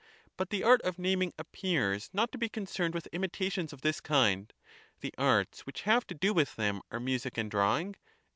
But 0.35 0.49
the 0.49 0.63
art 0.63 0.81
of 0.81 0.97
naming 0.97 1.31
appears 1.37 2.09
not 2.11 2.31
to 2.31 2.39
be 2.39 2.49
concerned 2.49 2.95
with 2.95 3.05
imitations 3.11 3.71
of 3.71 3.81
this 3.81 4.01
kind; 4.01 4.51
the 5.01 5.13
arts 5.15 5.67
which 5.67 5.83
have 5.83 6.07
to 6.07 6.15
do 6.15 6.33
with 6.33 6.55
them 6.55 6.81
are 6.89 6.99
music 6.99 7.37
and 7.37 7.51
drawing? 7.51 7.95